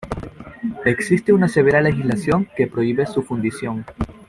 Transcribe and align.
Existe 0.83 1.31
una 1.31 1.47
severa 1.47 1.79
legislación 1.79 2.49
que 2.57 2.65
prohíbe 2.65 3.05
su 3.05 3.21
fundición. 3.21 3.85